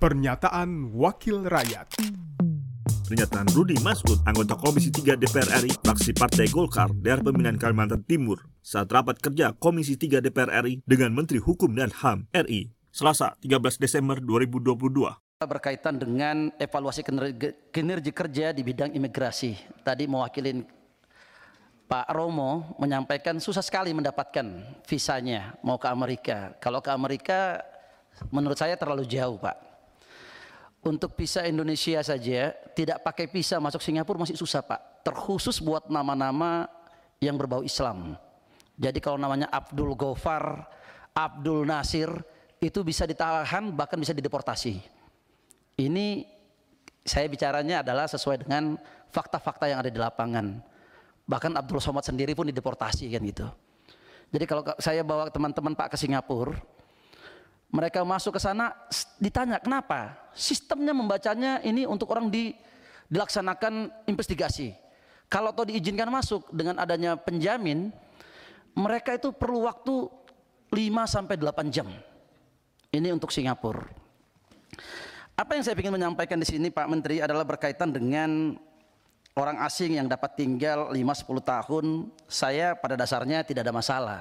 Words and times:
Pernyataan 0.00 0.96
Wakil 0.96 1.44
Rakyat 1.44 2.00
Pernyataan 3.04 3.52
Rudi 3.52 3.76
Masud, 3.84 4.16
anggota 4.24 4.56
Komisi 4.56 4.88
3 4.88 5.12
DPR 5.12 5.60
RI, 5.60 5.76
fraksi 5.76 6.16
Partai 6.16 6.48
Golkar, 6.48 6.88
daerah 7.04 7.20
pemilihan 7.20 7.60
Kalimantan 7.60 8.00
Timur, 8.08 8.40
saat 8.64 8.88
rapat 8.88 9.20
kerja 9.20 9.52
Komisi 9.60 10.00
3 10.00 10.24
DPR 10.24 10.64
RI 10.64 10.80
dengan 10.88 11.12
Menteri 11.12 11.36
Hukum 11.36 11.76
dan 11.76 11.92
HAM 11.92 12.24
RI, 12.32 12.72
Selasa 12.88 13.36
13 13.44 13.60
Desember 13.76 14.16
2022 14.24 15.44
berkaitan 15.44 16.00
dengan 16.00 16.48
evaluasi 16.56 17.04
kinerja, 17.04 17.52
kinerja 17.68 18.12
kerja 18.16 18.46
di 18.56 18.64
bidang 18.64 18.96
imigrasi. 18.96 19.52
Tadi 19.84 20.08
mewakilin 20.08 20.64
Pak 21.84 22.08
Romo 22.08 22.72
menyampaikan 22.80 23.36
susah 23.36 23.60
sekali 23.60 23.92
mendapatkan 23.92 24.64
visanya 24.88 25.60
mau 25.60 25.76
ke 25.76 25.92
Amerika. 25.92 26.56
Kalau 26.56 26.80
ke 26.80 26.88
Amerika 26.88 27.60
menurut 28.32 28.56
saya 28.56 28.80
terlalu 28.80 29.04
jauh, 29.04 29.36
Pak. 29.36 29.69
Untuk 30.80 31.12
visa 31.12 31.44
Indonesia 31.44 32.00
saja 32.00 32.56
tidak 32.72 33.04
pakai 33.04 33.28
visa 33.28 33.60
masuk 33.60 33.84
Singapura 33.84 34.24
masih 34.24 34.40
susah, 34.40 34.64
Pak. 34.64 35.04
Terkhusus 35.04 35.60
buat 35.60 35.92
nama-nama 35.92 36.64
yang 37.20 37.36
berbau 37.36 37.60
Islam. 37.60 38.16
Jadi 38.80 38.96
kalau 38.96 39.20
namanya 39.20 39.52
Abdul 39.52 39.92
Gofar, 39.92 40.64
Abdul 41.12 41.68
Nasir 41.68 42.08
itu 42.64 42.80
bisa 42.80 43.04
ditahan 43.04 43.68
bahkan 43.76 44.00
bisa 44.00 44.16
dideportasi. 44.16 44.80
Ini 45.76 46.24
saya 47.04 47.28
bicaranya 47.28 47.84
adalah 47.84 48.08
sesuai 48.08 48.48
dengan 48.48 48.80
fakta-fakta 49.12 49.68
yang 49.68 49.84
ada 49.84 49.92
di 49.92 50.00
lapangan. 50.00 50.64
Bahkan 51.28 51.60
Abdul 51.60 51.80
Somad 51.80 52.08
sendiri 52.08 52.32
pun 52.32 52.48
dideportasi 52.48 53.12
kan 53.12 53.20
gitu. 53.20 53.46
Jadi 54.32 54.44
kalau 54.48 54.62
saya 54.80 55.04
bawa 55.04 55.28
teman-teman 55.28 55.76
Pak 55.76 55.92
ke 55.92 55.96
Singapura, 56.00 56.56
mereka 57.70 58.02
masuk 58.02 58.38
ke 58.38 58.40
sana 58.42 58.74
ditanya 59.22 59.62
kenapa? 59.62 60.18
Sistemnya 60.34 60.90
membacanya 60.90 61.62
ini 61.62 61.86
untuk 61.86 62.10
orang 62.10 62.26
di, 62.26 62.54
dilaksanakan 63.06 64.06
investigasi. 64.10 64.74
Kalau 65.30 65.54
toh 65.54 65.70
diizinkan 65.70 66.10
masuk 66.10 66.50
dengan 66.50 66.82
adanya 66.82 67.14
penjamin, 67.14 67.94
mereka 68.74 69.14
itu 69.14 69.30
perlu 69.30 69.70
waktu 69.70 70.10
5 70.74 70.74
sampai 71.06 71.38
8 71.38 71.70
jam. 71.70 71.86
Ini 72.90 73.14
untuk 73.14 73.30
Singapura. 73.30 73.86
Apa 75.38 75.54
yang 75.54 75.62
saya 75.62 75.78
ingin 75.78 75.94
menyampaikan 75.94 76.36
di 76.36 76.44
sini 76.44 76.68
Pak 76.74 76.90
Menteri 76.90 77.22
adalah 77.22 77.46
berkaitan 77.46 77.94
dengan 77.94 78.58
orang 79.38 79.62
asing 79.62 79.96
yang 79.96 80.10
dapat 80.10 80.36
tinggal 80.36 80.90
5-10 80.90 81.40
tahun. 81.40 81.86
Saya 82.26 82.74
pada 82.74 82.98
dasarnya 82.98 83.46
tidak 83.46 83.64
ada 83.64 83.74
masalah. 83.74 84.20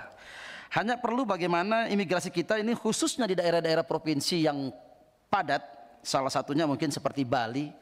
Hanya 0.69 1.01
perlu 1.01 1.25
bagaimana 1.25 1.89
imigrasi 1.89 2.29
kita 2.29 2.61
ini 2.61 2.77
khususnya 2.77 3.25
di 3.25 3.33
daerah-daerah 3.33 3.81
provinsi 3.81 4.45
yang 4.45 4.69
padat, 5.29 5.65
salah 6.05 6.29
satunya 6.29 6.69
mungkin 6.69 6.93
seperti 6.93 7.25
Bali, 7.25 7.73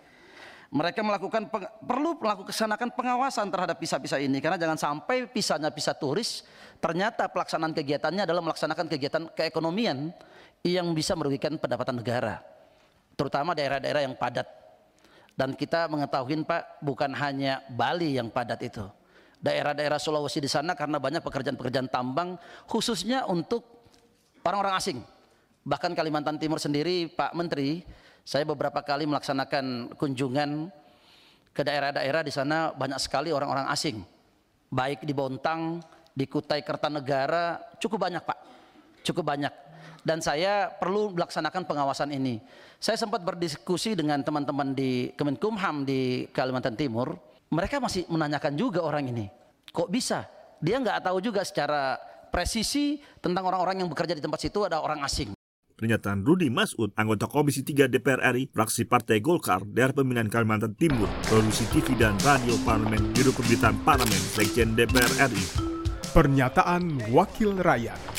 mereka 0.71 1.03
melakukan 1.03 1.51
perlu 1.83 2.15
melakukan 2.19 2.91
pengawasan 2.91 3.47
terhadap 3.51 3.79
visa-visa 3.79 4.19
ini 4.19 4.39
karena 4.43 4.59
jangan 4.59 4.75
sampai 4.75 5.27
visanya 5.31 5.71
visa 5.71 5.95
turis 5.95 6.43
ternyata 6.83 7.31
pelaksanaan 7.31 7.71
kegiatannya 7.71 8.27
adalah 8.27 8.43
melaksanakan 8.43 8.87
kegiatan 8.91 9.23
keekonomian 9.31 10.11
yang 10.67 10.91
bisa 10.91 11.15
merugikan 11.15 11.55
pendapatan 11.55 12.03
negara 12.03 12.43
terutama 13.17 13.57
daerah-daerah 13.57 14.05
yang 14.05 14.15
padat. 14.15 14.45
Dan 15.33 15.53
kita 15.57 15.89
mengetahui 15.89 16.45
Pak, 16.45 16.81
bukan 16.81 17.13
hanya 17.17 17.61
Bali 17.69 18.17
yang 18.17 18.29
padat 18.29 18.61
itu. 18.61 18.85
Daerah-daerah 19.37 20.01
Sulawesi 20.01 20.41
di 20.41 20.49
sana 20.49 20.73
karena 20.73 20.97
banyak 20.97 21.21
pekerjaan-pekerjaan 21.21 21.93
tambang 21.93 22.41
khususnya 22.65 23.29
untuk 23.29 23.63
orang-orang 24.41 24.75
asing. 24.77 24.99
Bahkan 25.67 25.93
Kalimantan 25.93 26.41
Timur 26.41 26.57
sendiri 26.57 27.11
Pak 27.11 27.35
Menteri, 27.37 27.83
saya 28.25 28.47
beberapa 28.47 28.81
kali 28.81 29.05
melaksanakan 29.05 29.93
kunjungan 29.99 30.71
ke 31.53 31.61
daerah-daerah 31.61 32.25
di 32.25 32.33
sana 32.33 32.73
banyak 32.73 32.97
sekali 32.97 33.29
orang-orang 33.29 33.69
asing. 33.69 34.01
Baik 34.67 35.05
di 35.05 35.13
Bontang, 35.13 35.79
di 36.11 36.25
Kutai 36.25 36.65
Kertanegara, 36.65 37.77
cukup 37.77 38.09
banyak 38.09 38.23
Pak. 38.25 38.39
Cukup 39.05 39.23
banyak 39.23 39.67
dan 40.07 40.23
saya 40.23 40.71
perlu 40.71 41.11
melaksanakan 41.11 41.67
pengawasan 41.67 42.15
ini. 42.15 42.39
Saya 42.79 42.95
sempat 42.95 43.27
berdiskusi 43.27 43.91
dengan 43.91 44.23
teman-teman 44.23 44.71
di 44.71 45.11
Kemenkumham 45.19 45.83
di 45.83 46.31
Kalimantan 46.31 46.79
Timur, 46.79 47.19
mereka 47.51 47.79
masih 47.79 48.03
menanyakan 48.11 48.53
juga 48.59 48.83
orang 48.83 49.07
ini, 49.07 49.31
kok 49.71 49.87
bisa? 49.87 50.27
Dia 50.59 50.81
nggak 50.81 51.05
tahu 51.05 51.21
juga 51.23 51.45
secara 51.47 51.95
presisi 52.27 52.99
tentang 53.23 53.47
orang-orang 53.47 53.85
yang 53.85 53.89
bekerja 53.89 54.17
di 54.17 54.23
tempat 54.23 54.39
situ 54.41 54.67
ada 54.67 54.83
orang 54.83 54.99
asing. 55.05 55.31
Pernyataan 55.77 56.25
Rudi 56.25 56.49
Masud, 56.49 56.89
anggota 56.97 57.29
Komisi 57.29 57.61
3 57.61 57.85
DPR 57.85 58.33
RI, 58.33 58.49
fraksi 58.49 58.89
Partai 58.89 59.21
Golkar, 59.21 59.61
daerah 59.61 59.93
pemilihan 59.93 60.25
Kalimantan 60.25 60.73
Timur, 60.73 61.05
produksi 61.29 61.69
TV 61.69 61.93
dan 61.93 62.17
radio 62.25 62.57
parlemen, 62.65 63.13
Biro 63.13 63.29
Pemberitaan 63.29 63.77
Parlemen, 63.85 64.17
Sekjen 64.33 64.73
DPR 64.73 65.29
RI. 65.29 65.45
Pernyataan 66.17 67.13
Wakil 67.13 67.61
Rakyat. 67.61 68.16